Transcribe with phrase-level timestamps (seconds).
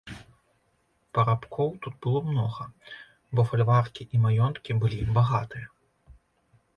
[1.17, 2.65] Парабкоў тут было многа,
[3.37, 5.67] бо фальваркі і маёнткі былі багатыя.